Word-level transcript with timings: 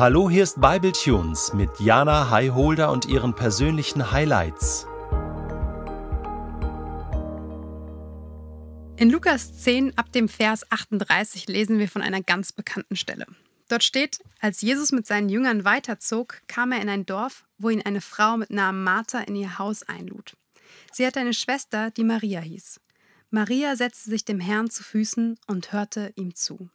Hallo, 0.00 0.30
hier 0.30 0.44
ist 0.44 0.58
Bible 0.58 0.92
Tunes 0.92 1.52
mit 1.52 1.78
Jana 1.78 2.30
Highholder 2.30 2.90
und 2.90 3.04
ihren 3.04 3.34
persönlichen 3.34 4.12
Highlights. 4.12 4.86
In 8.96 9.10
Lukas 9.10 9.58
10 9.58 9.98
ab 9.98 10.10
dem 10.10 10.30
Vers 10.30 10.64
38 10.72 11.48
lesen 11.48 11.78
wir 11.78 11.86
von 11.86 12.00
einer 12.00 12.22
ganz 12.22 12.50
bekannten 12.50 12.96
Stelle. 12.96 13.26
Dort 13.68 13.84
steht, 13.84 14.20
als 14.40 14.62
Jesus 14.62 14.90
mit 14.90 15.06
seinen 15.06 15.28
Jüngern 15.28 15.66
weiterzog, 15.66 16.40
kam 16.48 16.72
er 16.72 16.80
in 16.80 16.88
ein 16.88 17.04
Dorf, 17.04 17.44
wo 17.58 17.68
ihn 17.68 17.82
eine 17.82 18.00
Frau 18.00 18.38
mit 18.38 18.48
Namen 18.48 18.82
Martha 18.82 19.18
in 19.18 19.36
ihr 19.36 19.58
Haus 19.58 19.82
einlud. 19.82 20.34
Sie 20.92 21.06
hatte 21.06 21.20
eine 21.20 21.34
Schwester, 21.34 21.90
die 21.90 22.04
Maria 22.04 22.40
hieß. 22.40 22.80
Maria 23.28 23.76
setzte 23.76 24.08
sich 24.08 24.24
dem 24.24 24.40
Herrn 24.40 24.70
zu 24.70 24.82
Füßen 24.82 25.38
und 25.46 25.74
hörte 25.74 26.14
ihm 26.16 26.34
zu. 26.34 26.70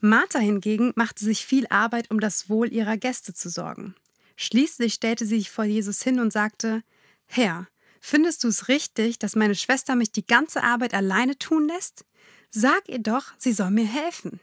Martha 0.00 0.38
hingegen 0.38 0.92
machte 0.96 1.24
sich 1.24 1.44
viel 1.44 1.66
Arbeit, 1.68 2.10
um 2.10 2.20
das 2.20 2.48
Wohl 2.48 2.72
ihrer 2.72 2.96
Gäste 2.96 3.34
zu 3.34 3.48
sorgen. 3.48 3.94
Schließlich 4.36 4.94
stellte 4.94 5.26
sie 5.26 5.38
sich 5.38 5.50
vor 5.50 5.64
Jesus 5.64 6.02
hin 6.02 6.18
und 6.18 6.32
sagte, 6.32 6.82
Herr, 7.26 7.68
findest 8.00 8.42
du 8.42 8.48
es 8.48 8.68
richtig, 8.68 9.18
dass 9.18 9.36
meine 9.36 9.54
Schwester 9.54 9.94
mich 9.96 10.12
die 10.12 10.26
ganze 10.26 10.62
Arbeit 10.62 10.94
alleine 10.94 11.38
tun 11.38 11.68
lässt? 11.68 12.04
Sag 12.48 12.88
ihr 12.88 12.98
doch, 13.00 13.32
sie 13.38 13.52
soll 13.52 13.70
mir 13.70 13.86
helfen. 13.86 14.40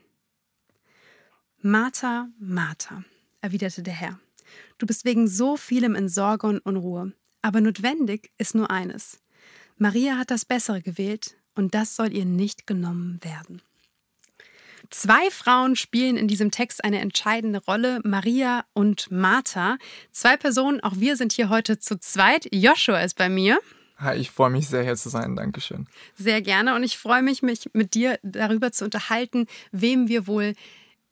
Martha, 1.62 2.30
Martha, 2.40 3.04
erwiderte 3.42 3.82
der 3.82 3.96
Herr, 3.96 4.20
du 4.78 4.86
bist 4.86 5.04
wegen 5.04 5.28
so 5.28 5.58
vielem 5.58 5.96
in 5.96 6.08
Sorge 6.08 6.48
und 6.48 6.60
Unruhe, 6.60 7.14
aber 7.42 7.60
notwendig 7.60 8.32
ist 8.38 8.56
nur 8.56 8.70
eines. 8.70 9.20
Maria 9.78 10.18
hat 10.18 10.32
das 10.32 10.46
Bessere 10.46 10.82
gewählt, 10.82 11.36
und 11.56 11.74
das 11.74 11.96
soll 11.96 12.14
ihr 12.14 12.26
nicht 12.26 12.68
genommen 12.68 13.20
werden. 13.24 13.62
Zwei 14.90 15.30
Frauen 15.32 15.76
spielen 15.76 16.18
in 16.18 16.28
diesem 16.28 16.52
Text 16.52 16.84
eine 16.84 17.00
entscheidende 17.00 17.60
Rolle, 17.66 18.00
Maria 18.04 18.66
und 18.74 19.12
Martha. 19.12 19.78
Zwei 20.12 20.38
Personen, 20.38 20.82
auch 20.82 20.94
wir 20.98 21.18
sind 21.18 21.34
hier 21.34 21.50
heute 21.50 21.80
zu 21.80 22.00
zweit. 22.00 22.48
Joshua 22.52 23.00
ist 23.02 23.18
bei 23.18 23.30
mir. 23.30 23.60
Hi, 23.98 24.16
ich 24.18 24.30
freue 24.30 24.52
mich 24.52 24.68
sehr, 24.68 24.84
hier 24.84 24.96
zu 24.96 25.10
sein. 25.10 25.36
Dankeschön. 25.36 25.88
Sehr 26.16 26.42
gerne 26.42 26.76
und 26.76 26.84
ich 26.84 26.98
freue 26.98 27.24
mich, 27.24 27.42
mich 27.42 27.70
mit 27.74 27.96
dir 27.96 28.20
darüber 28.22 28.72
zu 28.72 28.86
unterhalten, 28.86 29.48
wem 29.72 30.08
wir 30.08 30.28
wohl 30.28 30.54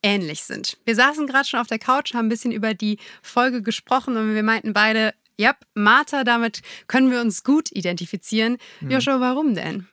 ähnlich 0.04 0.44
sind. 0.44 0.78
Wir 0.86 0.96
saßen 0.96 1.26
gerade 1.26 1.48
schon 1.48 1.60
auf 1.60 1.68
der 1.68 1.80
Couch, 1.80 2.14
haben 2.14 2.28
ein 2.28 2.30
bisschen 2.30 2.52
über 2.52 2.76
die 2.76 3.00
Folge 3.24 3.64
gesprochen 3.64 4.18
und 4.18 4.36
wir 4.36 4.44
meinten 4.44 4.72
beide, 4.72 5.16
ja, 5.38 5.56
Martha, 5.74 6.24
damit 6.24 6.62
können 6.88 7.10
wir 7.10 7.22
uns 7.22 7.44
gut 7.44 7.72
identifizieren. 7.72 8.58
Hm. 8.80 8.92
Joshua, 8.92 9.20
warum 9.20 9.56
denn? 9.56 9.88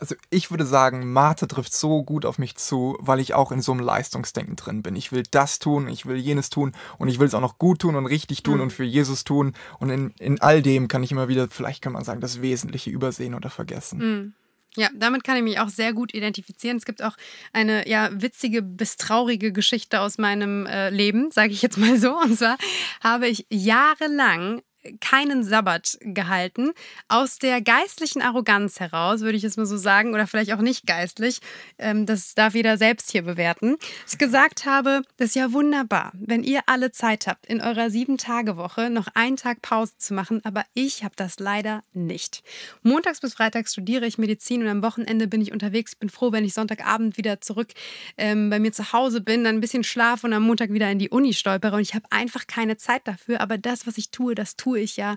Also 0.00 0.14
ich 0.30 0.50
würde 0.50 0.64
sagen, 0.64 1.12
Martha 1.12 1.46
trifft 1.46 1.74
so 1.74 2.02
gut 2.02 2.24
auf 2.24 2.38
mich 2.38 2.56
zu, 2.56 2.96
weil 3.00 3.20
ich 3.20 3.34
auch 3.34 3.52
in 3.52 3.60
so 3.60 3.72
einem 3.72 3.82
Leistungsdenken 3.82 4.56
drin 4.56 4.82
bin. 4.82 4.96
Ich 4.96 5.12
will 5.12 5.24
das 5.30 5.58
tun, 5.58 5.88
ich 5.88 6.06
will 6.06 6.16
jenes 6.16 6.48
tun 6.48 6.72
und 6.96 7.08
ich 7.08 7.18
will 7.18 7.26
es 7.26 7.34
auch 7.34 7.42
noch 7.42 7.58
gut 7.58 7.80
tun 7.80 7.96
und 7.96 8.06
richtig 8.06 8.42
tun 8.42 8.56
mhm. 8.56 8.62
und 8.62 8.72
für 8.72 8.84
Jesus 8.84 9.24
tun. 9.24 9.52
Und 9.78 9.90
in, 9.90 10.14
in 10.18 10.40
all 10.40 10.62
dem 10.62 10.88
kann 10.88 11.02
ich 11.02 11.12
immer 11.12 11.28
wieder, 11.28 11.48
vielleicht 11.48 11.82
kann 11.82 11.92
man 11.92 12.02
sagen, 12.02 12.22
das 12.22 12.40
Wesentliche 12.40 12.88
übersehen 12.88 13.34
oder 13.34 13.50
vergessen. 13.50 13.98
Mhm. 13.98 14.34
Ja, 14.76 14.88
damit 14.94 15.24
kann 15.24 15.36
ich 15.36 15.42
mich 15.42 15.58
auch 15.58 15.68
sehr 15.68 15.92
gut 15.92 16.14
identifizieren. 16.14 16.76
Es 16.76 16.84
gibt 16.84 17.02
auch 17.02 17.16
eine 17.52 17.88
ja 17.88 18.08
witzige 18.12 18.62
bis 18.62 18.96
traurige 18.96 19.52
Geschichte 19.52 20.00
aus 20.00 20.16
meinem 20.16 20.64
äh, 20.64 20.90
Leben, 20.90 21.30
sage 21.32 21.52
ich 21.52 21.60
jetzt 21.60 21.76
mal 21.76 21.98
so. 21.98 22.16
Und 22.16 22.38
zwar 22.38 22.56
habe 23.02 23.26
ich 23.28 23.46
jahrelang 23.50 24.62
keinen 25.00 25.44
Sabbat 25.44 25.98
gehalten. 26.00 26.72
Aus 27.08 27.38
der 27.38 27.60
geistlichen 27.60 28.22
Arroganz 28.22 28.80
heraus, 28.80 29.20
würde 29.20 29.36
ich 29.36 29.44
es 29.44 29.56
mal 29.56 29.66
so 29.66 29.76
sagen, 29.76 30.14
oder 30.14 30.26
vielleicht 30.26 30.52
auch 30.52 30.60
nicht 30.60 30.86
geistlich, 30.86 31.40
ähm, 31.78 32.06
das 32.06 32.34
darf 32.34 32.54
jeder 32.54 32.76
selbst 32.76 33.10
hier 33.10 33.22
bewerten. 33.22 33.76
Ich 34.08 34.18
gesagt 34.18 34.66
habe, 34.66 35.02
das 35.16 35.30
ist 35.30 35.34
ja 35.36 35.52
wunderbar, 35.52 36.12
wenn 36.14 36.42
ihr 36.42 36.60
alle 36.66 36.90
Zeit 36.92 37.26
habt, 37.26 37.46
in 37.46 37.60
eurer 37.60 37.90
Sieben-Tage-Woche 37.90 38.90
noch 38.90 39.08
einen 39.14 39.36
Tag 39.36 39.62
Pause 39.62 39.92
zu 39.98 40.14
machen, 40.14 40.40
aber 40.44 40.64
ich 40.74 41.04
habe 41.04 41.14
das 41.16 41.38
leider 41.38 41.82
nicht. 41.92 42.42
Montags 42.82 43.20
bis 43.20 43.34
Freitags 43.34 43.72
studiere 43.72 44.06
ich 44.06 44.18
Medizin 44.18 44.62
und 44.62 44.68
am 44.68 44.82
Wochenende 44.82 45.26
bin 45.26 45.40
ich 45.40 45.52
unterwegs. 45.52 45.92
Ich 45.92 45.98
bin 45.98 46.08
froh, 46.08 46.32
wenn 46.32 46.44
ich 46.44 46.54
Sonntagabend 46.54 47.16
wieder 47.16 47.40
zurück 47.40 47.68
ähm, 48.16 48.50
bei 48.50 48.58
mir 48.58 48.72
zu 48.72 48.92
Hause 48.92 49.20
bin, 49.20 49.44
dann 49.44 49.56
ein 49.56 49.60
bisschen 49.60 49.84
schlafe 49.84 50.26
und 50.26 50.32
am 50.32 50.42
Montag 50.42 50.72
wieder 50.72 50.90
in 50.90 50.98
die 50.98 51.10
Uni 51.10 51.34
stolpere 51.34 51.76
und 51.76 51.82
ich 51.82 51.94
habe 51.94 52.06
einfach 52.10 52.46
keine 52.46 52.76
Zeit 52.76 53.06
dafür, 53.06 53.40
aber 53.40 53.58
das, 53.58 53.86
was 53.86 53.98
ich 53.98 54.10
tue, 54.10 54.34
das 54.34 54.56
tue 54.56 54.69
tue 54.70 54.80
ich 54.80 54.96
ja 54.96 55.16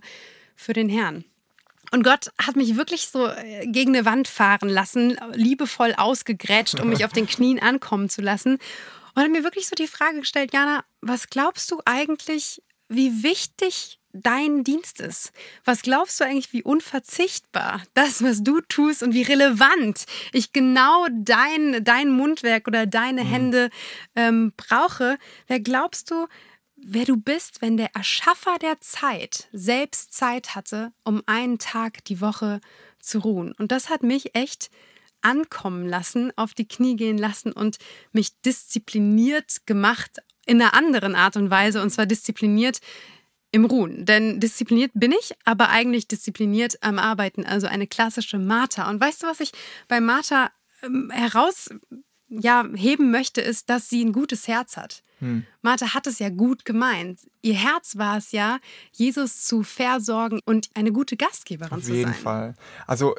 für 0.56 0.74
den 0.74 0.90
Herrn. 0.90 1.25
Und 1.91 2.03
Gott 2.03 2.31
hat 2.41 2.56
mich 2.56 2.75
wirklich 2.75 3.08
so 3.08 3.28
äh, 3.28 3.68
gegen 3.68 3.96
eine 3.96 4.06
Wand 4.06 4.28
fahren 4.28 4.68
lassen, 4.68 5.16
liebevoll 5.34 5.94
ausgegrätscht, 5.96 6.80
um 6.80 6.90
mich 6.90 7.06
auf 7.06 7.14
den 7.14 7.28
Knien 7.34 7.59
ankommen 7.59 8.09
zu 8.09 8.22
lassen. 8.22 8.58
Und 9.13 9.22
hat 9.22 9.30
mir 9.30 9.44
wirklich 9.44 9.68
so 9.68 9.75
die 9.75 9.88
Frage 9.88 10.22
gestellt, 10.22 10.53
Jana, 10.53 10.84
was 11.02 11.30
glaubst 11.30 11.69
du 11.69 11.81
eigentlich, 11.86 12.63
wie 12.90 13.22
wichtig 13.22 14.00
dein 14.12 14.63
Dienst 14.63 15.02
ist? 15.02 15.34
Was 15.66 15.84
glaubst 15.84 16.19
du 16.19 16.24
eigentlich, 16.24 16.52
wie 16.52 16.63
unverzichtbar 16.63 17.84
das, 17.94 18.24
was 18.24 18.44
du 18.44 18.59
tust 18.62 19.03
und 19.03 19.13
wie 19.13 19.22
relevant 19.22 20.06
ich 20.31 20.52
genau 20.52 21.06
dein, 21.12 21.84
dein 21.84 22.09
Mundwerk 22.09 22.68
oder 22.68 22.88
deine 22.88 23.24
mhm. 23.24 23.28
Hände 23.28 23.69
ähm, 24.16 24.53
brauche? 24.58 25.19
Wer 25.46 25.59
glaubst 25.59 26.09
du, 26.09 26.28
wer 26.85 27.05
du 27.05 27.17
bist, 27.17 27.61
wenn 27.61 27.77
der 27.77 27.95
Erschaffer 27.95 28.57
der 28.59 28.79
Zeit 28.81 29.47
selbst 29.51 30.13
Zeit 30.13 30.55
hatte, 30.55 30.94
um 31.03 31.21
einen 31.25 31.59
Tag 31.59 32.03
die 32.05 32.21
Woche 32.21 32.61
zu 32.99 33.19
ruhen. 33.19 33.53
Und 33.57 33.71
das 33.71 33.89
hat 33.89 34.03
mich 34.03 34.35
echt 34.35 34.69
ankommen 35.21 35.88
lassen, 35.88 36.31
auf 36.35 36.53
die 36.53 36.67
Knie 36.67 36.95
gehen 36.95 37.17
lassen 37.17 37.51
und 37.51 37.77
mich 38.11 38.39
diszipliniert 38.41 39.66
gemacht 39.66 40.19
in 40.45 40.61
einer 40.61 40.73
anderen 40.73 41.16
Art 41.16 41.38
und 41.38 41.49
Weise, 41.49 41.81
und 41.81 41.89
zwar 41.89 42.05
diszipliniert 42.05 42.79
im 43.51 43.65
Ruhen. 43.65 44.05
Denn 44.05 44.39
diszipliniert 44.39 44.91
bin 44.94 45.13
ich, 45.13 45.31
aber 45.45 45.69
eigentlich 45.69 46.07
diszipliniert 46.07 46.77
am 46.81 47.00
Arbeiten, 47.00 47.45
also 47.45 47.67
eine 47.67 47.88
klassische 47.88 48.39
Martha. 48.39 48.89
Und 48.89 49.00
weißt 49.00 49.23
du, 49.23 49.27
was 49.27 49.39
ich 49.39 49.51
bei 49.88 50.01
Martha 50.01 50.51
ähm, 50.81 51.09
heraus 51.11 51.69
ja, 52.39 52.66
heben 52.75 53.11
möchte, 53.11 53.41
ist, 53.41 53.69
dass 53.69 53.89
sie 53.89 54.03
ein 54.03 54.13
gutes 54.13 54.47
Herz 54.47 54.77
hat. 54.77 55.03
Hm. 55.19 55.45
Martha 55.61 55.94
hat 55.94 56.07
es 56.07 56.19
ja 56.19 56.29
gut 56.29 56.66
gemeint. 56.66 57.19
Ihr 57.41 57.55
Herz 57.55 57.97
war 57.97 58.17
es 58.17 58.31
ja, 58.31 58.59
Jesus 58.91 59.44
zu 59.44 59.63
versorgen 59.63 60.39
und 60.45 60.69
eine 60.73 60.91
gute 60.91 61.16
Gastgeberin 61.16 61.81
zu 61.81 61.85
sein. 61.85 61.91
Auf 61.91 61.97
jeden 61.97 62.13
Fall. 62.13 62.55
Also 62.88 63.16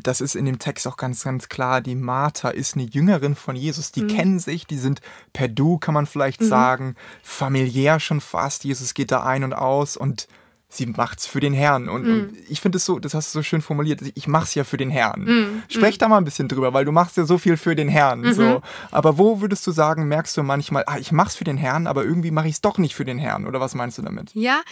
das 0.00 0.20
ist 0.20 0.34
in 0.34 0.44
dem 0.44 0.58
Text 0.58 0.86
auch 0.86 0.96
ganz, 0.96 1.24
ganz 1.24 1.48
klar. 1.48 1.80
Die 1.80 1.94
Martha 1.94 2.50
ist 2.50 2.74
eine 2.74 2.84
Jüngerin 2.84 3.34
von 3.34 3.56
Jesus. 3.56 3.92
Die 3.92 4.02
mhm. 4.02 4.08
kennen 4.08 4.38
sich, 4.38 4.66
die 4.66 4.78
sind 4.78 5.00
per 5.32 5.48
Du, 5.48 5.78
kann 5.78 5.94
man 5.94 6.06
vielleicht 6.06 6.40
mhm. 6.40 6.48
sagen, 6.48 6.94
familiär 7.22 8.00
schon 8.00 8.20
fast. 8.20 8.64
Jesus 8.64 8.94
geht 8.94 9.10
da 9.10 9.22
ein 9.22 9.44
und 9.44 9.52
aus 9.52 9.96
und 9.96 10.28
sie 10.74 10.86
macht's 10.86 11.26
für 11.26 11.40
den 11.40 11.52
Herrn. 11.52 11.88
Und, 11.88 12.06
mm. 12.06 12.10
und 12.10 12.32
ich 12.48 12.60
finde 12.60 12.76
es 12.76 12.84
so, 12.84 12.98
das 12.98 13.14
hast 13.14 13.34
du 13.34 13.38
so 13.38 13.42
schön 13.42 13.62
formuliert, 13.62 14.00
ich 14.14 14.26
mach's 14.26 14.54
ja 14.54 14.64
für 14.64 14.76
den 14.76 14.90
Herrn. 14.90 15.24
Mm. 15.24 15.62
Sprech 15.68 15.96
mm. 15.96 15.98
da 15.98 16.08
mal 16.08 16.18
ein 16.18 16.24
bisschen 16.24 16.48
drüber, 16.48 16.72
weil 16.72 16.84
du 16.84 16.92
machst 16.92 17.16
ja 17.16 17.24
so 17.24 17.38
viel 17.38 17.56
für 17.56 17.76
den 17.76 17.88
Herrn. 17.88 18.24
-hmm. 18.24 18.32
So. 18.32 18.62
Aber 18.90 19.18
wo 19.18 19.40
würdest 19.40 19.66
du 19.66 19.72
sagen, 19.72 20.08
merkst 20.08 20.36
du 20.36 20.42
manchmal, 20.42 20.84
ah, 20.86 20.98
ich 20.98 21.12
mach's 21.12 21.36
für 21.36 21.44
den 21.44 21.56
Herrn, 21.56 21.86
aber 21.86 22.04
irgendwie 22.04 22.30
mache 22.30 22.48
ich 22.48 22.54
es 22.54 22.60
doch 22.60 22.78
nicht 22.78 22.94
für 22.94 23.04
den 23.04 23.18
Herrn? 23.18 23.46
Oder 23.46 23.60
was 23.60 23.74
meinst 23.74 23.98
du 23.98 24.02
damit? 24.02 24.30
Ja, 24.34 24.62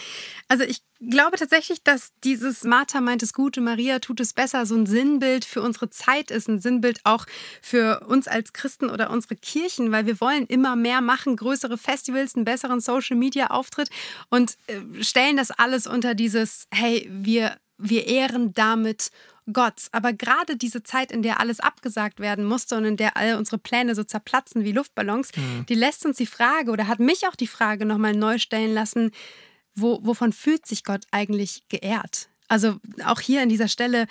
also 0.47 0.63
ich 0.63 0.81
glaube 1.09 1.37
tatsächlich, 1.37 1.83
dass 1.83 2.11
dieses 2.23 2.63
Martha 2.63 3.01
meint 3.01 3.23
es 3.23 3.33
gut 3.33 3.57
und 3.57 3.63
Maria 3.63 3.99
tut 3.99 4.19
es 4.19 4.33
besser 4.33 4.65
so 4.65 4.75
ein 4.75 4.85
Sinnbild 4.85 5.45
für 5.45 5.61
unsere 5.61 5.89
Zeit 5.89 6.31
ist, 6.31 6.47
ein 6.47 6.59
Sinnbild 6.59 7.01
auch 7.03 7.25
für 7.61 8.01
uns 8.07 8.27
als 8.27 8.53
Christen 8.53 8.89
oder 8.89 9.09
unsere 9.09 9.35
Kirchen, 9.35 9.91
weil 9.91 10.05
wir 10.05 10.21
wollen 10.21 10.45
immer 10.45 10.75
mehr 10.75 11.01
machen, 11.01 11.35
größere 11.35 11.77
Festivals, 11.77 12.35
einen 12.35 12.45
besseren 12.45 12.79
Social-Media-Auftritt 12.79 13.89
und 14.29 14.57
äh, 14.67 15.03
stellen 15.03 15.37
das 15.37 15.51
alles 15.51 15.87
unter 15.87 16.13
dieses, 16.13 16.67
hey, 16.71 17.09
wir, 17.11 17.57
wir 17.77 18.07
ehren 18.07 18.53
damit 18.53 19.11
Gott. 19.51 19.87
Aber 19.91 20.13
gerade 20.13 20.55
diese 20.55 20.83
Zeit, 20.83 21.11
in 21.11 21.23
der 21.23 21.39
alles 21.39 21.59
abgesagt 21.59 22.19
werden 22.19 22.45
musste 22.45 22.77
und 22.77 22.85
in 22.85 22.97
der 22.97 23.17
all 23.17 23.35
unsere 23.35 23.57
Pläne 23.57 23.95
so 23.95 24.03
zerplatzen 24.03 24.63
wie 24.63 24.71
Luftballons, 24.71 25.31
mhm. 25.35 25.65
die 25.67 25.75
lässt 25.75 26.05
uns 26.05 26.17
die 26.17 26.27
Frage 26.27 26.71
oder 26.71 26.87
hat 26.87 26.99
mich 26.99 27.27
auch 27.27 27.35
die 27.35 27.47
Frage 27.47 27.85
nochmal 27.85 28.13
neu 28.13 28.37
stellen 28.37 28.73
lassen, 28.73 29.11
wo, 29.75 29.99
wovon 30.03 30.33
fühlt 30.33 30.65
sich 30.65 30.83
Gott 30.83 31.05
eigentlich 31.11 31.63
geehrt? 31.69 32.29
Also 32.47 32.77
auch 33.05 33.21
hier 33.21 33.41
an 33.41 33.49
dieser 33.49 33.69
Stelle, 33.69 34.07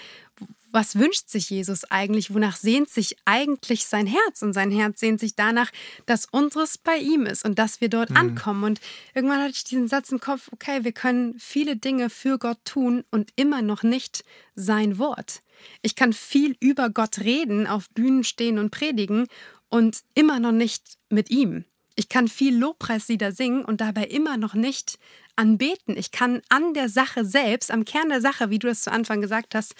was 0.72 0.96
wünscht 0.96 1.28
sich 1.28 1.50
Jesus 1.50 1.84
eigentlich? 1.84 2.32
Wonach 2.32 2.56
sehnt 2.56 2.88
sich 2.88 3.16
eigentlich 3.24 3.86
sein 3.86 4.06
Herz? 4.06 4.42
Und 4.42 4.52
sein 4.52 4.70
Herz 4.70 5.00
sehnt 5.00 5.20
sich 5.20 5.34
danach, 5.34 5.70
dass 6.06 6.26
unseres 6.26 6.78
bei 6.78 6.96
ihm 6.96 7.26
ist 7.26 7.44
und 7.44 7.58
dass 7.58 7.80
wir 7.80 7.88
dort 7.88 8.10
mhm. 8.10 8.16
ankommen. 8.16 8.64
Und 8.64 8.80
irgendwann 9.14 9.40
hatte 9.40 9.54
ich 9.56 9.64
diesen 9.64 9.88
Satz 9.88 10.10
im 10.10 10.20
Kopf, 10.20 10.48
okay, 10.52 10.84
wir 10.84 10.92
können 10.92 11.38
viele 11.38 11.76
Dinge 11.76 12.08
für 12.08 12.38
Gott 12.38 12.58
tun 12.64 13.04
und 13.10 13.30
immer 13.36 13.62
noch 13.62 13.82
nicht 13.82 14.24
sein 14.54 14.98
Wort. 14.98 15.42
Ich 15.82 15.94
kann 15.94 16.12
viel 16.12 16.56
über 16.60 16.88
Gott 16.88 17.18
reden, 17.18 17.66
auf 17.66 17.90
Bühnen 17.90 18.24
stehen 18.24 18.58
und 18.58 18.70
predigen 18.70 19.26
und 19.68 20.00
immer 20.14 20.40
noch 20.40 20.52
nicht 20.52 20.96
mit 21.10 21.30
ihm. 21.30 21.64
Ich 21.96 22.08
kann 22.08 22.28
viel 22.28 22.56
Lobpreislieder 22.56 23.32
singen 23.32 23.64
und 23.64 23.80
dabei 23.80 24.04
immer 24.04 24.36
noch 24.36 24.54
nicht 24.54 24.98
anbeten. 25.40 25.96
Ich 25.96 26.10
kann 26.12 26.42
an 26.50 26.74
der 26.74 26.90
Sache 26.90 27.24
selbst, 27.24 27.70
am 27.70 27.86
Kern 27.86 28.10
der 28.10 28.20
Sache, 28.20 28.50
wie 28.50 28.58
du 28.58 28.68
es 28.68 28.82
zu 28.82 28.92
Anfang 28.92 29.22
gesagt 29.22 29.54
hast, 29.54 29.74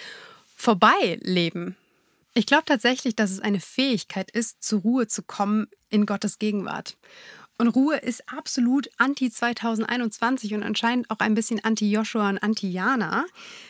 vorbei 0.57 1.19
leben. 1.21 1.77
Ich 2.33 2.47
glaube 2.47 2.65
tatsächlich, 2.65 3.15
dass 3.15 3.31
es 3.31 3.41
eine 3.41 3.61
Fähigkeit 3.61 4.31
ist, 4.31 4.63
zur 4.63 4.81
Ruhe 4.81 5.07
zu 5.07 5.23
kommen 5.23 5.67
in 5.91 6.07
Gottes 6.07 6.39
Gegenwart. 6.39 6.97
Und 7.59 7.69
Ruhe 7.69 7.99
ist 7.99 8.27
absolut 8.33 8.89
anti-2021 8.97 10.55
und 10.55 10.63
anscheinend 10.63 11.11
auch 11.11 11.19
ein 11.19 11.35
bisschen 11.35 11.63
anti-Joshua 11.63 12.31
und 12.31 12.39
anti-Jana. 12.39 13.27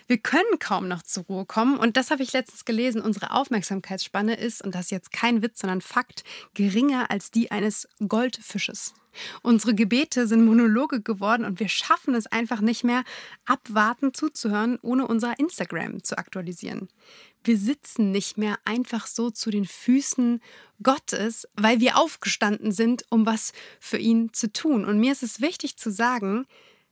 Wir 0.06 0.18
können 0.18 0.60
kaum 0.60 0.86
noch 0.86 1.02
zur 1.02 1.24
Ruhe 1.24 1.44
kommen. 1.44 1.76
Und 1.76 1.96
das 1.96 2.12
habe 2.12 2.22
ich 2.22 2.32
letztens 2.32 2.64
gelesen. 2.64 3.02
Unsere 3.02 3.32
Aufmerksamkeitsspanne 3.32 4.36
ist, 4.36 4.62
und 4.62 4.76
das 4.76 4.82
ist 4.82 4.90
jetzt 4.92 5.10
kein 5.10 5.42
Witz, 5.42 5.58
sondern 5.58 5.80
Fakt, 5.80 6.22
geringer 6.54 7.10
als 7.10 7.32
die 7.32 7.50
eines 7.50 7.88
Goldfisches. 8.06 8.94
Unsere 9.42 9.74
Gebete 9.74 10.26
sind 10.26 10.44
Monologe 10.44 11.00
geworden 11.02 11.44
und 11.44 11.60
wir 11.60 11.68
schaffen 11.68 12.14
es 12.14 12.26
einfach 12.26 12.60
nicht 12.60 12.84
mehr, 12.84 13.04
abwarten 13.44 14.14
zuzuhören, 14.14 14.78
ohne 14.82 15.06
unser 15.06 15.38
Instagram 15.38 16.02
zu 16.02 16.18
aktualisieren. 16.18 16.88
Wir 17.42 17.56
sitzen 17.56 18.10
nicht 18.10 18.36
mehr 18.36 18.58
einfach 18.64 19.06
so 19.06 19.30
zu 19.30 19.50
den 19.50 19.64
Füßen 19.64 20.40
Gottes, 20.82 21.48
weil 21.54 21.80
wir 21.80 21.96
aufgestanden 21.96 22.72
sind, 22.72 23.04
um 23.10 23.26
was 23.26 23.52
für 23.78 23.98
ihn 23.98 24.32
zu 24.32 24.52
tun. 24.52 24.84
Und 24.84 25.00
mir 25.00 25.12
ist 25.12 25.22
es 25.22 25.40
wichtig 25.40 25.76
zu 25.76 25.90
sagen, 25.90 26.46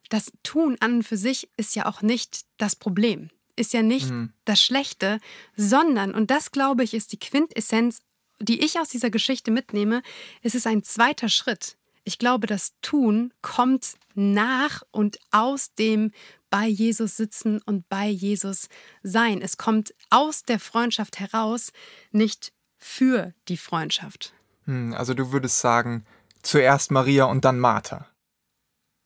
das 0.09 0.32
Tun 0.43 0.76
an 0.81 0.94
und 0.94 1.03
für 1.03 1.17
sich 1.17 1.50
ist 1.56 1.76
ja 1.76 1.87
auch 1.87 2.03
nicht 2.03 2.47
das 2.56 2.76
Problem, 2.76 3.31
ist 3.56 3.73
ja 3.75 3.82
nicht 3.82 4.11
mhm. 4.11 4.32
das 4.44 4.62
Schlechte, 4.62 5.20
sondern, 5.55 6.15
und 6.15 6.31
das 6.31 6.50
glaube 6.50 6.82
ich, 6.82 6.94
ist 6.94 7.12
die 7.12 7.19
Quintessenz, 7.19 8.03
die 8.41 8.61
ich 8.65 8.79
aus 8.79 8.88
dieser 8.88 9.11
Geschichte 9.11 9.50
mitnehme, 9.50 10.03
es 10.43 10.55
ist 10.55 10.67
ein 10.67 10.82
zweiter 10.82 11.29
Schritt. 11.29 11.76
Ich 12.08 12.16
glaube, 12.16 12.46
das 12.46 12.72
Tun 12.81 13.34
kommt 13.43 13.99
nach 14.14 14.82
und 14.93 15.19
aus 15.31 15.75
dem 15.75 16.10
bei 16.49 16.66
Jesus 16.66 17.19
sitzen 17.19 17.60
und 17.66 17.87
bei 17.90 18.08
Jesus 18.08 18.70
sein. 19.02 19.43
Es 19.43 19.58
kommt 19.58 19.93
aus 20.08 20.43
der 20.43 20.58
Freundschaft 20.58 21.20
heraus, 21.20 21.70
nicht 22.10 22.55
für 22.78 23.34
die 23.49 23.58
Freundschaft. 23.58 24.32
Hm, 24.64 24.94
also 24.94 25.12
du 25.12 25.32
würdest 25.32 25.60
sagen, 25.60 26.06
zuerst 26.40 26.90
Maria 26.90 27.26
und 27.26 27.44
dann 27.44 27.58
Martha. 27.58 28.08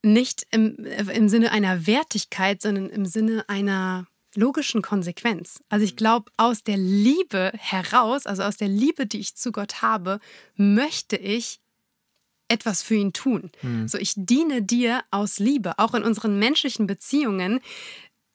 Nicht 0.05 0.47
im, 0.53 0.77
im 0.85 1.29
Sinne 1.29 1.51
einer 1.51 1.89
Wertigkeit, 1.89 2.63
sondern 2.63 2.89
im 2.89 3.05
Sinne 3.05 3.49
einer 3.49 4.07
logischen 4.37 4.81
Konsequenz. 4.81 5.61
Also 5.69 5.85
ich 5.85 5.97
glaube, 5.97 6.31
aus 6.37 6.63
der 6.63 6.77
Liebe 6.77 7.51
heraus, 7.57 8.27
also 8.27 8.45
aus 8.45 8.59
der 8.59 8.69
Liebe, 8.69 9.07
die 9.07 9.19
ich 9.19 9.35
zu 9.35 9.51
Gott 9.51 9.83
habe, 9.83 10.21
möchte 10.55 11.17
ich 11.17 11.59
etwas 12.53 12.83
für 12.83 12.95
ihn 12.95 13.13
tun. 13.13 13.51
Hm. 13.61 13.89
So, 13.89 13.99
ich 13.99 14.15
diene 14.17 14.63
dir 14.63 15.03
aus 15.11 15.39
Liebe. 15.39 15.79
Auch 15.79 15.95
in 15.95 16.05
unseren 16.05 16.39
menschlichen 16.39 16.87
Beziehungen 16.87 17.61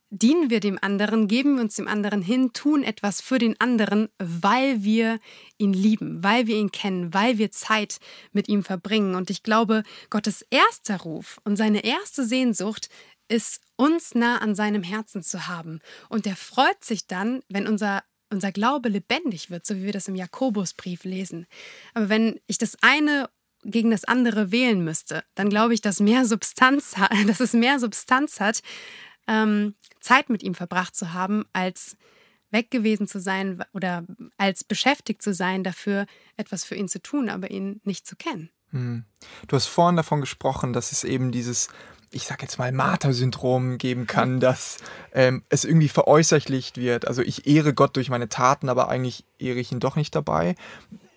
dienen 0.10 0.50
wir 0.50 0.60
dem 0.60 0.80
anderen, 0.82 1.28
geben 1.28 1.56
wir 1.56 1.64
uns 1.64 1.76
dem 1.76 1.88
anderen 1.88 2.22
hin, 2.22 2.54
tun 2.54 2.84
etwas 2.84 3.22
für 3.22 3.40
den 3.40 3.60
anderen, 3.60 4.08
weil 4.20 4.84
wir 4.84 5.20
ihn 5.58 5.74
lieben, 5.74 6.24
weil 6.24 6.48
wir 6.48 6.56
ihn 6.56 6.72
kennen, 6.72 7.14
weil 7.14 7.38
wir 7.38 7.52
Zeit 7.52 7.98
mit 8.32 8.48
ihm 8.48 8.64
verbringen. 8.64 9.16
Und 9.16 9.30
ich 9.30 9.44
glaube, 9.44 9.84
Gottes 10.10 10.46
erster 10.50 11.02
Ruf 11.02 11.40
und 11.44 11.58
seine 11.58 11.84
erste 11.84 12.26
Sehnsucht 12.26 12.90
ist, 13.28 13.62
uns 13.76 14.16
nah 14.16 14.38
an 14.38 14.56
seinem 14.56 14.84
Herzen 14.84 15.24
zu 15.24 15.48
haben. 15.48 15.82
Und 16.08 16.26
er 16.26 16.38
freut 16.38 16.84
sich 16.84 17.08
dann, 17.08 17.42
wenn 17.50 17.68
unser 17.68 18.04
unser 18.30 18.52
Glaube 18.52 18.90
lebendig 18.90 19.50
wird, 19.50 19.66
so 19.66 19.76
wie 19.76 19.84
wir 19.84 19.94
das 19.94 20.10
im 20.10 20.16
Jakobusbrief 20.16 21.06
lesen. 21.06 21.48
Aber 21.94 22.10
wenn 22.10 22.40
ich 22.48 22.58
das 22.58 22.76
eine 22.82 23.30
gegen 23.68 23.92
das 23.92 24.06
andere 24.06 24.52
wählen 24.52 24.84
müsste, 24.84 25.24
dann 25.36 25.50
glaube 25.50 25.74
ich, 25.74 25.82
dass, 25.82 26.00
mehr 26.00 26.26
Substanz 26.26 26.96
dass 27.28 27.40
es 27.40 27.54
mehr 27.54 27.80
Substanz 27.80 28.40
hat, 28.40 28.62
ähm, 29.28 29.76
Zeit 30.00 30.30
mit 30.30 30.42
ihm 30.42 30.56
verbracht 30.56 30.96
zu 30.96 31.14
haben, 31.14 31.44
als 31.54 31.98
weg 32.50 32.72
gewesen 32.72 33.08
zu 33.08 33.20
sein 33.20 33.64
oder 33.74 34.06
als 34.38 34.64
beschäftigt 34.64 35.22
zu 35.22 35.34
sein, 35.34 35.64
dafür 35.64 36.06
etwas 36.38 36.64
für 36.64 36.76
ihn 36.76 36.88
zu 36.88 37.02
tun, 37.02 37.30
aber 37.30 37.52
ihn 37.52 37.82
nicht 37.84 38.08
zu 38.08 38.16
kennen. 38.16 38.50
Hm. 38.72 39.06
Du 39.48 39.56
hast 39.56 39.68
vorhin 39.68 39.98
davon 39.98 40.22
gesprochen, 40.22 40.74
dass 40.74 40.92
es 40.92 41.04
eben 41.04 41.32
dieses, 41.32 41.68
ich 42.12 42.26
sag 42.26 42.42
jetzt 42.42 42.58
mal, 42.58 42.72
Marter-Syndrom 42.72 43.78
geben 43.78 44.08
kann, 44.08 44.40
dass 44.40 44.78
ähm, 45.14 45.44
es 45.50 45.66
irgendwie 45.66 45.90
veräußerlicht 45.90 46.78
wird. 46.78 47.08
Also 47.08 47.22
ich 47.22 47.48
ehre 47.48 47.74
Gott 47.74 47.96
durch 47.96 48.10
meine 48.10 48.30
Taten, 48.30 48.70
aber 48.70 48.90
eigentlich 48.90 49.26
ehre 49.40 49.60
ich 49.60 49.72
ihn 49.72 49.80
doch 49.80 49.96
nicht 49.96 50.16
dabei 50.16 50.56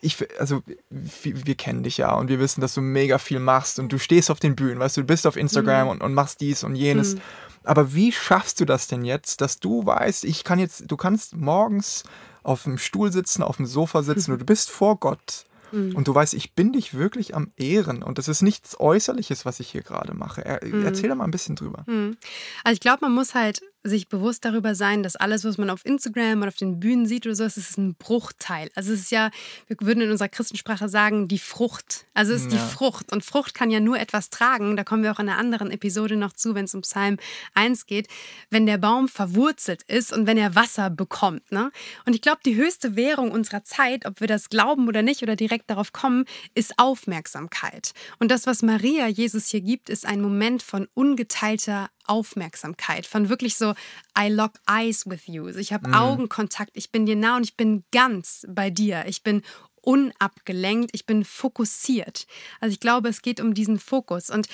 ich, 0.03 0.17
also 0.39 0.63
wir 0.91 1.55
kennen 1.55 1.83
dich 1.83 1.99
ja 1.99 2.15
und 2.15 2.29
wir 2.29 2.39
wissen, 2.39 2.61
dass 2.61 2.75
du 2.75 2.81
mega 2.81 3.19
viel 3.19 3.39
machst 3.39 3.79
und 3.79 3.93
du 3.93 3.99
stehst 3.99 4.31
auf 4.31 4.41
den 4.41 4.57
Bühnen, 4.57 4.79
weißt 4.79 4.97
du, 4.97 5.03
du 5.03 5.07
bist 5.07 5.27
auf 5.27 5.37
Instagram 5.37 5.85
mhm. 5.85 5.91
und, 5.91 6.03
und 6.03 6.15
machst 6.15 6.41
dies 6.41 6.65
und 6.65 6.75
jenes. 6.75 7.15
Mhm. 7.15 7.21
Aber 7.65 7.95
wie 7.95 8.11
schaffst 8.13 8.61
du 8.61 8.65
das 8.65 8.87
denn 8.87 9.05
jetzt, 9.05 9.41
dass 9.41 9.61
du 9.61 9.85
weißt, 9.85 10.25
ich 10.25 10.45
kann 10.45 10.59
jetzt, 10.59 10.85
du 10.91 10.97
kannst 10.97 11.37
morgens 11.37 12.05
auf 12.43 12.63
dem 12.63 12.79
Stuhl 12.79 13.13
sitzen, 13.13 13.43
auf 13.43 13.59
dem 13.59 13.67
Sofa 13.67 14.03
sitzen 14.03 14.31
mhm. 14.31 14.35
und 14.35 14.41
du 14.41 14.47
bist 14.47 14.71
vor 14.71 14.97
Gott 14.97 15.45
mhm. 15.73 15.97
und 15.97 16.09
du 16.09 16.15
weißt, 16.15 16.35
ich 16.35 16.55
bin 16.55 16.73
dich 16.73 16.95
wirklich 16.95 17.35
am 17.35 17.53
Ehren 17.57 18.03
und 18.03 18.19
das 18.19 18.29
ist 18.29 18.43
nichts 18.43 18.79
Äußerliches, 18.79 19.45
was 19.45 19.61
ich 19.61 19.71
hier 19.71 19.83
gerade 19.83 20.15
mache. 20.15 20.45
Er, 20.45 20.65
mhm. 20.65 20.85
Erzähl 20.85 21.09
da 21.09 21.15
mal 21.15 21.25
ein 21.25 21.31
bisschen 21.31 21.57
drüber. 21.57 21.85
Mhm. 21.87 22.17
Also 22.65 22.75
ich 22.75 22.81
glaube, 22.81 22.99
man 23.03 23.15
muss 23.15 23.35
halt 23.35 23.63
sich 23.83 24.09
bewusst 24.09 24.45
darüber 24.45 24.75
sein, 24.75 25.03
dass 25.03 25.17
alles, 25.17 25.45
was 25.45 25.57
man 25.57 25.71
auf 25.71 25.87
Instagram 25.87 26.39
oder 26.39 26.49
auf 26.49 26.57
den 26.57 26.81
Bühnen 26.81 27.07
sieht 27.07 27.27
oder 27.27 27.35
so, 27.35 27.45
es 27.45 27.57
ist 27.57 27.79
ein 27.79 27.95
Bruchteil. 27.95 28.71
Also 28.75 28.93
es 28.93 29.01
ist 29.01 29.11
ja, 29.11 29.31
wir 29.69 29.77
würden 29.81 30.03
in 30.03 30.11
unserer 30.11 30.29
Christensprache 30.29 30.89
sagen, 30.89 31.29
die 31.29 31.39
Frucht. 31.39 32.07
Also 32.13 32.35
es 32.35 32.43
ist 32.43 32.53
ja. 32.53 32.59
die 32.59 32.73
Frucht. 32.75 33.11
Und 33.11 33.25
Frucht 33.25 33.55
kann 33.55 33.71
ja 33.71 33.81
nur 33.81 33.99
etwas 33.99 34.29
tragen. 34.29 34.77
Da 34.77 34.85
kommen 34.85 35.03
wir 35.03 35.13
auch 35.13 35.19
in 35.19 35.29
einer 35.29 35.39
anderen 35.39 35.71
Episode 35.71 36.17
noch 36.17 36.33
zu, 36.35 36.55
wenn 36.55 36.67
es 36.67 36.75
um 36.75 36.83
Psalm 36.83 37.17
1 37.55 37.87
geht, 37.87 38.09
wenn 38.51 38.67
der 38.67 38.79
Baum 38.79 39.09
verwurzelt 39.09 39.83
ist 39.85 40.13
und 40.13 40.27
wenn 40.27 40.37
er 40.37 40.55
Wasser 40.55 40.91
bekommt. 40.91 41.51
Ne? 41.51 41.71
Und 42.05 42.15
ich 42.15 42.21
glaube, 42.21 42.41
die 42.45 42.57
höchste 42.57 42.97
Währung 42.97 43.31
unserer 43.31 43.65
Zeit, 43.65 44.05
ob 44.05 44.21
wir 44.21 44.29
das 44.29 44.51
glauben 44.51 44.89
oder 44.89 45.03
nicht 45.03 45.23
oder 45.23 45.37
direkt 45.37 45.71
darauf 45.71 45.93
kommen, 45.93 46.27
ist 46.55 46.79
Aufmerksamkeit. 46.79 47.93
Und 48.19 48.31
das, 48.31 48.47
was 48.47 48.63
Maria 48.63 49.07
Jesus 49.07 49.49
hier 49.49 49.63
gibt, 49.63 49.89
ist 49.89 50.05
ein 50.07 50.21
Moment 50.21 50.63
von 50.63 50.87
ungeteilter 50.93 51.89
Aufmerksamkeit, 52.11 53.07
von 53.07 53.29
wirklich 53.29 53.57
so, 53.57 53.75
I 54.19 54.29
lock 54.29 54.55
eyes 54.69 55.07
with 55.07 55.27
you. 55.27 55.47
Also 55.47 55.61
ich 55.61 55.73
habe 55.73 55.89
mhm. 55.89 55.95
Augenkontakt, 55.95 56.73
ich 56.75 56.91
bin 56.91 57.07
dir 57.07 57.17
nah 57.17 57.37
und 57.37 57.45
ich 57.45 57.57
bin 57.57 57.85
ganz 57.93 58.45
bei 58.49 58.69
dir. 58.69 59.05
Ich 59.07 59.23
bin 59.23 59.43
unabgelenkt, 59.81 60.91
ich 60.93 61.07
bin 61.07 61.25
fokussiert. 61.25 62.27
Also 62.61 62.73
ich 62.73 62.81
glaube, 62.81 63.09
es 63.09 63.23
geht 63.23 63.41
um 63.41 63.55
diesen 63.55 63.79
Fokus. 63.79 64.29
Und 64.29 64.49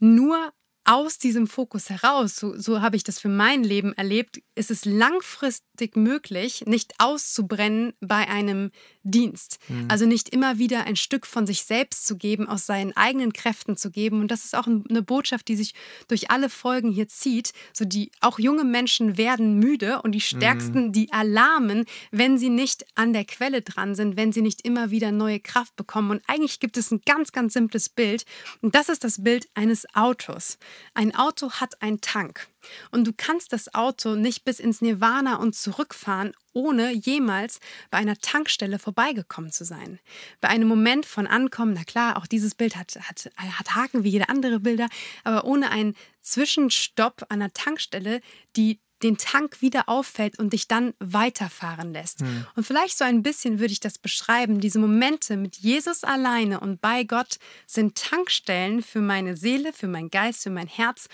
nur 0.00 0.52
aus 0.90 1.18
diesem 1.18 1.46
Fokus 1.46 1.88
heraus, 1.88 2.34
so, 2.34 2.58
so 2.58 2.80
habe 2.80 2.96
ich 2.96 3.04
das 3.04 3.20
für 3.20 3.28
mein 3.28 3.62
Leben 3.62 3.92
erlebt, 3.92 4.42
ist 4.56 4.72
es 4.72 4.84
langfristig 4.84 5.94
möglich, 5.94 6.64
nicht 6.66 6.94
auszubrennen 6.98 7.92
bei 8.00 8.26
einem 8.26 8.72
Dienst. 9.04 9.58
Mhm. 9.68 9.86
Also 9.88 10.04
nicht 10.04 10.30
immer 10.30 10.58
wieder 10.58 10.84
ein 10.84 10.96
Stück 10.96 11.26
von 11.26 11.46
sich 11.46 11.62
selbst 11.62 12.08
zu 12.08 12.16
geben, 12.16 12.48
aus 12.48 12.66
seinen 12.66 12.94
eigenen 12.96 13.32
Kräften 13.32 13.76
zu 13.76 13.92
geben. 13.92 14.20
Und 14.20 14.32
das 14.32 14.44
ist 14.44 14.56
auch 14.56 14.66
eine 14.66 15.02
Botschaft, 15.02 15.46
die 15.46 15.54
sich 15.54 15.74
durch 16.08 16.30
alle 16.32 16.50
Folgen 16.50 16.90
hier 16.90 17.06
zieht. 17.06 17.52
So 17.72 17.84
die 17.84 18.10
auch 18.20 18.40
junge 18.40 18.64
Menschen 18.64 19.16
werden 19.16 19.60
müde 19.60 20.02
und 20.02 20.10
die 20.12 20.20
stärksten, 20.20 20.88
mhm. 20.88 20.92
die 20.92 21.12
alarmen, 21.12 21.86
wenn 22.10 22.36
sie 22.36 22.50
nicht 22.50 22.84
an 22.96 23.12
der 23.12 23.24
Quelle 23.24 23.62
dran 23.62 23.94
sind, 23.94 24.16
wenn 24.16 24.32
sie 24.32 24.42
nicht 24.42 24.66
immer 24.66 24.90
wieder 24.90 25.12
neue 25.12 25.38
Kraft 25.38 25.76
bekommen. 25.76 26.10
Und 26.10 26.22
eigentlich 26.26 26.58
gibt 26.58 26.76
es 26.76 26.90
ein 26.90 27.00
ganz, 27.06 27.30
ganz 27.30 27.52
simples 27.52 27.88
Bild. 27.88 28.24
Und 28.60 28.74
das 28.74 28.88
ist 28.88 29.04
das 29.04 29.22
Bild 29.22 29.46
eines 29.54 29.86
Autos. 29.94 30.58
Ein 30.94 31.14
Auto 31.14 31.52
hat 31.52 31.80
einen 31.82 32.00
Tank. 32.00 32.48
Und 32.90 33.06
du 33.06 33.12
kannst 33.16 33.52
das 33.52 33.74
Auto 33.74 34.14
nicht 34.14 34.44
bis 34.44 34.60
ins 34.60 34.80
Nirvana 34.80 35.36
und 35.36 35.54
zurückfahren, 35.54 36.32
ohne 36.52 36.92
jemals 36.92 37.60
bei 37.90 37.98
einer 37.98 38.16
Tankstelle 38.16 38.78
vorbeigekommen 38.78 39.52
zu 39.52 39.64
sein. 39.64 39.98
Bei 40.40 40.48
einem 40.48 40.68
Moment 40.68 41.06
von 41.06 41.26
Ankommen, 41.26 41.72
na 41.74 41.84
klar, 41.84 42.16
auch 42.16 42.26
dieses 42.26 42.54
Bild 42.54 42.76
hat, 42.76 42.96
hat, 42.96 43.30
hat 43.36 43.74
Haken 43.74 44.04
wie 44.04 44.10
jede 44.10 44.28
andere 44.28 44.60
Bilder, 44.60 44.88
aber 45.24 45.44
ohne 45.44 45.70
einen 45.70 45.94
Zwischenstopp 46.20 47.26
an 47.28 47.40
der 47.40 47.52
Tankstelle, 47.52 48.20
die 48.56 48.80
den 49.02 49.16
Tank 49.16 49.62
wieder 49.62 49.88
auffällt 49.88 50.38
und 50.38 50.52
dich 50.52 50.68
dann 50.68 50.94
weiterfahren 50.98 51.92
lässt. 51.92 52.20
Mhm. 52.20 52.46
Und 52.54 52.66
vielleicht 52.66 52.98
so 52.98 53.04
ein 53.04 53.22
bisschen 53.22 53.58
würde 53.58 53.72
ich 53.72 53.80
das 53.80 53.98
beschreiben. 53.98 54.60
Diese 54.60 54.78
Momente 54.78 55.36
mit 55.36 55.56
Jesus 55.56 56.04
alleine 56.04 56.60
und 56.60 56.80
bei 56.80 57.04
Gott 57.04 57.38
sind 57.66 57.96
Tankstellen 57.96 58.82
für 58.82 59.00
meine 59.00 59.36
Seele, 59.36 59.72
für 59.72 59.88
mein 59.88 60.10
Geist, 60.10 60.42
für 60.42 60.50
mein 60.50 60.68
Herz 60.68 61.08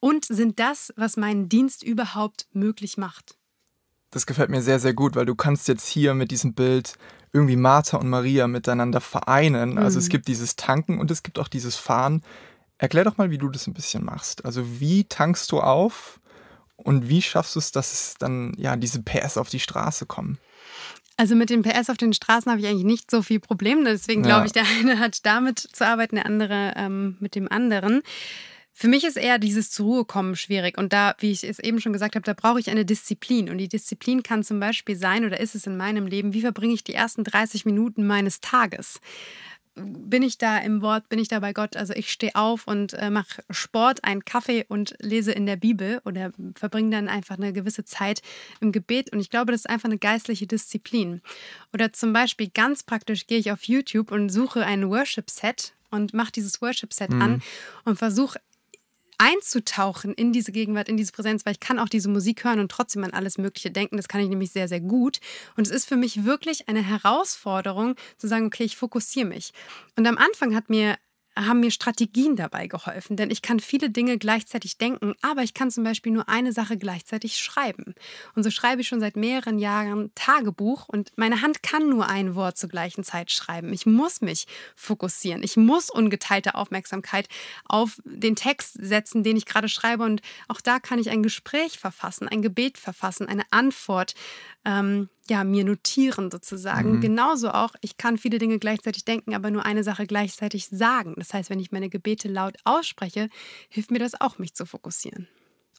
und 0.00 0.24
sind 0.24 0.58
das, 0.58 0.92
was 0.96 1.16
meinen 1.16 1.48
Dienst 1.48 1.82
überhaupt 1.82 2.46
möglich 2.52 2.98
macht. 2.98 3.36
Das 4.10 4.26
gefällt 4.26 4.50
mir 4.50 4.62
sehr, 4.62 4.80
sehr 4.80 4.94
gut, 4.94 5.16
weil 5.16 5.26
du 5.26 5.34
kannst 5.34 5.68
jetzt 5.68 5.86
hier 5.86 6.14
mit 6.14 6.30
diesem 6.30 6.54
Bild 6.54 6.94
irgendwie 7.32 7.56
Martha 7.56 7.98
und 7.98 8.08
Maria 8.08 8.46
miteinander 8.46 9.00
vereinen. 9.00 9.72
Mhm. 9.72 9.78
Also 9.78 9.98
es 9.98 10.06
mhm. 10.06 10.10
gibt 10.10 10.28
dieses 10.28 10.56
Tanken 10.56 10.98
und 10.98 11.10
es 11.10 11.22
gibt 11.22 11.38
auch 11.38 11.48
dieses 11.48 11.76
Fahren. 11.76 12.22
Erklär 12.78 13.04
doch 13.04 13.16
mal, 13.18 13.30
wie 13.30 13.38
du 13.38 13.48
das 13.48 13.66
ein 13.66 13.74
bisschen 13.74 14.04
machst. 14.04 14.44
Also 14.44 14.80
wie 14.80 15.04
tankst 15.04 15.50
du 15.52 15.60
auf 15.60 16.20
und 16.78 17.08
wie 17.08 17.22
schaffst 17.22 17.54
du 17.54 17.58
es, 17.58 17.72
dass 17.72 17.92
es 17.92 18.14
dann 18.18 18.54
ja 18.56 18.76
diese 18.76 19.02
PS 19.02 19.36
auf 19.36 19.50
die 19.50 19.60
Straße 19.60 20.06
kommen? 20.06 20.38
Also 21.16 21.34
mit 21.34 21.50
den 21.50 21.62
PS 21.62 21.90
auf 21.90 21.96
den 21.96 22.12
Straßen 22.12 22.50
habe 22.50 22.60
ich 22.60 22.68
eigentlich 22.68 22.84
nicht 22.84 23.10
so 23.10 23.22
viel 23.22 23.40
Problem. 23.40 23.84
Deswegen 23.84 24.22
glaube 24.22 24.46
ich, 24.46 24.52
der 24.52 24.64
eine 24.78 25.00
hat 25.00 25.26
damit 25.26 25.58
zu 25.58 25.84
arbeiten, 25.84 26.14
der 26.14 26.26
andere 26.26 26.74
ähm, 26.76 27.16
mit 27.18 27.34
dem 27.34 27.50
anderen. 27.50 28.02
Für 28.72 28.86
mich 28.86 29.02
ist 29.02 29.16
eher 29.16 29.40
dieses 29.40 29.72
zur 29.72 29.86
Ruhe 29.86 30.04
kommen 30.04 30.36
schwierig. 30.36 30.78
Und 30.78 30.92
da, 30.92 31.16
wie 31.18 31.32
ich 31.32 31.42
es 31.42 31.58
eben 31.58 31.80
schon 31.80 31.92
gesagt 31.92 32.14
habe, 32.14 32.24
da 32.24 32.34
brauche 32.34 32.60
ich 32.60 32.70
eine 32.70 32.84
Disziplin. 32.84 33.50
Und 33.50 33.58
die 33.58 33.66
Disziplin 33.66 34.22
kann 34.22 34.44
zum 34.44 34.60
Beispiel 34.60 34.94
sein, 34.94 35.24
oder 35.24 35.40
ist 35.40 35.56
es 35.56 35.66
in 35.66 35.76
meinem 35.76 36.06
Leben, 36.06 36.32
wie 36.32 36.42
verbringe 36.42 36.74
ich 36.74 36.84
die 36.84 36.94
ersten 36.94 37.24
30 37.24 37.64
Minuten 37.64 38.06
meines 38.06 38.40
Tages? 38.40 39.00
Bin 39.78 40.22
ich 40.22 40.38
da 40.38 40.58
im 40.58 40.82
Wort, 40.82 41.08
bin 41.08 41.18
ich 41.18 41.28
da 41.28 41.40
bei 41.40 41.52
Gott. 41.52 41.76
Also 41.76 41.92
ich 41.94 42.10
stehe 42.10 42.34
auf 42.34 42.66
und 42.66 42.92
äh, 42.94 43.10
mache 43.10 43.42
Sport, 43.50 44.04
einen 44.04 44.24
Kaffee 44.24 44.64
und 44.68 44.94
lese 45.00 45.32
in 45.32 45.46
der 45.46 45.56
Bibel 45.56 46.00
oder 46.04 46.32
verbringe 46.54 46.90
dann 46.90 47.08
einfach 47.08 47.36
eine 47.36 47.52
gewisse 47.52 47.84
Zeit 47.84 48.20
im 48.60 48.72
Gebet. 48.72 49.12
Und 49.12 49.20
ich 49.20 49.30
glaube, 49.30 49.52
das 49.52 49.62
ist 49.62 49.70
einfach 49.70 49.88
eine 49.88 49.98
geistliche 49.98 50.46
Disziplin. 50.46 51.20
Oder 51.72 51.92
zum 51.92 52.12
Beispiel 52.12 52.50
ganz 52.52 52.82
praktisch 52.82 53.26
gehe 53.26 53.38
ich 53.38 53.52
auf 53.52 53.64
YouTube 53.64 54.10
und 54.10 54.28
suche 54.28 54.64
ein 54.64 54.88
Worship-Set 54.88 55.74
und 55.90 56.14
mache 56.14 56.32
dieses 56.32 56.60
Worship-Set 56.60 57.10
mhm. 57.10 57.22
an 57.22 57.42
und 57.84 57.96
versuche 57.96 58.38
einzutauchen 59.18 60.14
in 60.14 60.32
diese 60.32 60.52
Gegenwart, 60.52 60.88
in 60.88 60.96
diese 60.96 61.12
Präsenz, 61.12 61.44
weil 61.44 61.52
ich 61.52 61.60
kann 61.60 61.78
auch 61.78 61.88
diese 61.88 62.08
Musik 62.08 62.44
hören 62.44 62.60
und 62.60 62.70
trotzdem 62.70 63.04
an 63.04 63.12
alles 63.12 63.36
Mögliche 63.36 63.70
denken. 63.70 63.96
Das 63.96 64.08
kann 64.08 64.20
ich 64.20 64.28
nämlich 64.28 64.52
sehr, 64.52 64.68
sehr 64.68 64.80
gut. 64.80 65.20
Und 65.56 65.66
es 65.66 65.72
ist 65.72 65.86
für 65.86 65.96
mich 65.96 66.24
wirklich 66.24 66.68
eine 66.68 66.82
Herausforderung 66.82 67.96
zu 68.16 68.28
sagen, 68.28 68.46
okay, 68.46 68.64
ich 68.64 68.76
fokussiere 68.76 69.26
mich. 69.26 69.52
Und 69.96 70.06
am 70.06 70.16
Anfang 70.16 70.54
hat 70.54 70.70
mir 70.70 70.96
haben 71.46 71.60
mir 71.60 71.70
Strategien 71.70 72.36
dabei 72.36 72.66
geholfen, 72.66 73.16
denn 73.16 73.30
ich 73.30 73.42
kann 73.42 73.60
viele 73.60 73.90
Dinge 73.90 74.18
gleichzeitig 74.18 74.78
denken, 74.78 75.14
aber 75.22 75.42
ich 75.42 75.54
kann 75.54 75.70
zum 75.70 75.84
Beispiel 75.84 76.12
nur 76.12 76.28
eine 76.28 76.52
Sache 76.52 76.76
gleichzeitig 76.76 77.38
schreiben. 77.38 77.94
Und 78.34 78.42
so 78.42 78.50
schreibe 78.50 78.80
ich 78.80 78.88
schon 78.88 79.00
seit 79.00 79.16
mehreren 79.16 79.58
Jahren 79.58 80.10
Tagebuch 80.14 80.88
und 80.88 81.12
meine 81.16 81.42
Hand 81.42 81.62
kann 81.62 81.88
nur 81.88 82.08
ein 82.08 82.34
Wort 82.34 82.58
zur 82.58 82.68
gleichen 82.68 83.04
Zeit 83.04 83.30
schreiben. 83.30 83.72
Ich 83.72 83.86
muss 83.86 84.20
mich 84.20 84.46
fokussieren. 84.74 85.42
Ich 85.42 85.56
muss 85.56 85.90
ungeteilte 85.90 86.54
Aufmerksamkeit 86.54 87.28
auf 87.64 88.00
den 88.04 88.36
Text 88.36 88.74
setzen, 88.80 89.22
den 89.22 89.36
ich 89.36 89.46
gerade 89.46 89.68
schreibe. 89.68 90.04
Und 90.04 90.20
auch 90.48 90.60
da 90.60 90.78
kann 90.78 90.98
ich 90.98 91.10
ein 91.10 91.22
Gespräch 91.22 91.78
verfassen, 91.78 92.28
ein 92.28 92.42
Gebet 92.42 92.78
verfassen, 92.78 93.28
eine 93.28 93.44
Antwort 93.50 94.14
ähm, 94.64 95.08
ja, 95.30 95.44
mir 95.44 95.64
notieren 95.64 96.30
sozusagen. 96.30 96.96
Mhm. 96.96 97.00
Genauso 97.00 97.50
auch, 97.50 97.74
ich 97.80 97.96
kann 97.96 98.18
viele 98.18 98.38
Dinge 98.38 98.58
gleichzeitig 98.58 99.04
denken, 99.04 99.34
aber 99.34 99.50
nur 99.50 99.64
eine 99.64 99.84
Sache 99.84 100.06
gleichzeitig 100.06 100.66
sagen. 100.68 101.14
Das 101.16 101.34
heißt, 101.34 101.50
wenn 101.50 101.60
ich 101.60 101.72
meine 101.72 101.88
Gebete 101.88 102.28
laut 102.28 102.56
ausspreche, 102.64 103.28
hilft 103.68 103.90
mir 103.90 103.98
das 103.98 104.20
auch, 104.20 104.38
mich 104.38 104.54
zu 104.54 104.66
fokussieren. 104.66 105.28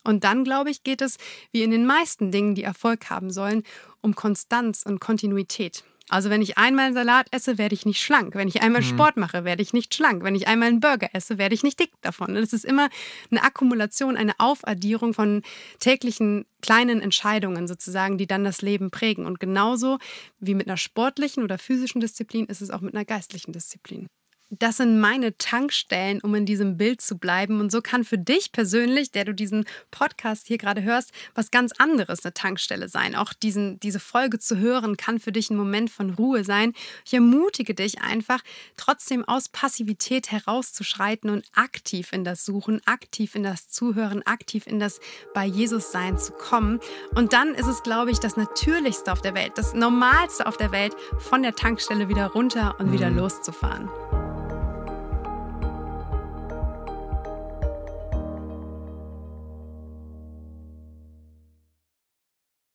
Und 0.04 0.24
dann, 0.24 0.44
glaube 0.44 0.70
ich, 0.70 0.82
geht 0.82 1.02
es, 1.02 1.18
wie 1.52 1.62
in 1.62 1.70
den 1.70 1.84
meisten 1.84 2.30
Dingen, 2.30 2.54
die 2.54 2.62
Erfolg 2.62 3.10
haben 3.10 3.30
sollen, 3.30 3.62
um 4.00 4.14
Konstanz 4.14 4.82
und 4.82 5.00
Kontinuität. 5.00 5.84
Also 6.10 6.28
wenn 6.28 6.42
ich 6.42 6.58
einmal 6.58 6.86
einen 6.86 6.94
Salat 6.94 7.28
esse, 7.30 7.56
werde 7.56 7.74
ich 7.74 7.86
nicht 7.86 8.00
schlank. 8.00 8.34
Wenn 8.34 8.48
ich 8.48 8.62
einmal 8.62 8.82
mhm. 8.82 8.86
Sport 8.86 9.16
mache, 9.16 9.44
werde 9.44 9.62
ich 9.62 9.72
nicht 9.72 9.94
schlank. 9.94 10.24
Wenn 10.24 10.34
ich 10.34 10.48
einmal 10.48 10.68
einen 10.68 10.80
Burger 10.80 11.08
esse, 11.12 11.38
werde 11.38 11.54
ich 11.54 11.62
nicht 11.62 11.78
dick 11.78 11.92
davon. 12.02 12.34
Das 12.34 12.52
ist 12.52 12.64
immer 12.64 12.88
eine 13.30 13.42
Akkumulation, 13.44 14.16
eine 14.16 14.32
Aufaddierung 14.38 15.14
von 15.14 15.42
täglichen 15.78 16.46
kleinen 16.62 17.00
Entscheidungen 17.00 17.68
sozusagen, 17.68 18.18
die 18.18 18.26
dann 18.26 18.44
das 18.44 18.60
Leben 18.60 18.90
prägen. 18.90 19.24
Und 19.24 19.38
genauso 19.38 19.98
wie 20.40 20.54
mit 20.54 20.66
einer 20.66 20.76
sportlichen 20.76 21.44
oder 21.44 21.58
physischen 21.58 22.00
Disziplin 22.00 22.46
ist 22.46 22.60
es 22.60 22.70
auch 22.70 22.80
mit 22.80 22.94
einer 22.94 23.04
geistlichen 23.04 23.52
Disziplin 23.52 24.08
das 24.50 24.78
sind 24.78 24.98
meine 24.98 25.36
Tankstellen, 25.38 26.20
um 26.20 26.34
in 26.34 26.44
diesem 26.44 26.76
Bild 26.76 27.00
zu 27.00 27.18
bleiben. 27.18 27.60
Und 27.60 27.70
so 27.70 27.80
kann 27.80 28.02
für 28.02 28.18
dich 28.18 28.50
persönlich, 28.50 29.12
der 29.12 29.24
du 29.24 29.32
diesen 29.32 29.64
Podcast 29.92 30.48
hier 30.48 30.58
gerade 30.58 30.82
hörst, 30.82 31.12
was 31.34 31.52
ganz 31.52 31.72
anderes 31.78 32.24
eine 32.24 32.34
Tankstelle 32.34 32.88
sein. 32.88 33.14
Auch 33.14 33.32
diesen, 33.32 33.78
diese 33.78 34.00
Folge 34.00 34.40
zu 34.40 34.58
hören, 34.58 34.96
kann 34.96 35.20
für 35.20 35.30
dich 35.30 35.50
ein 35.50 35.56
Moment 35.56 35.90
von 35.90 36.10
Ruhe 36.10 36.44
sein. 36.44 36.72
Ich 37.04 37.14
ermutige 37.14 37.74
dich 37.74 38.00
einfach, 38.00 38.40
trotzdem 38.76 39.24
aus 39.24 39.48
Passivität 39.48 40.32
herauszuschreiten 40.32 41.30
und 41.30 41.46
aktiv 41.54 42.12
in 42.12 42.24
das 42.24 42.44
Suchen, 42.44 42.80
aktiv 42.86 43.36
in 43.36 43.44
das 43.44 43.68
Zuhören, 43.68 44.22
aktiv 44.26 44.66
in 44.66 44.80
das 44.80 44.98
bei 45.32 45.44
Jesus 45.44 45.92
sein 45.92 46.18
zu 46.18 46.32
kommen. 46.32 46.80
Und 47.14 47.32
dann 47.32 47.54
ist 47.54 47.68
es, 47.68 47.84
glaube 47.84 48.10
ich, 48.10 48.18
das 48.18 48.36
Natürlichste 48.36 49.12
auf 49.12 49.22
der 49.22 49.34
Welt, 49.34 49.52
das 49.54 49.74
Normalste 49.74 50.46
auf 50.46 50.56
der 50.56 50.72
Welt, 50.72 50.96
von 51.18 51.42
der 51.42 51.54
Tankstelle 51.54 52.08
wieder 52.08 52.26
runter 52.26 52.74
und 52.80 52.92
wieder 52.92 53.10
mhm. 53.10 53.18
loszufahren. 53.18 53.88